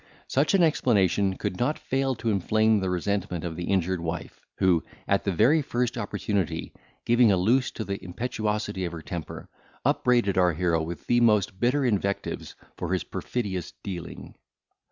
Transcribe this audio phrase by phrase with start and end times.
[0.27, 4.83] Such an explanation could not fail to inflame the resentment of the injured wife, who,
[5.07, 6.73] at the very first opportunity,
[7.05, 9.47] giving a loose to the impetuosity of her temper,
[9.85, 14.33] upbraided our hero with the most bitter invectives for his perfidious dealing.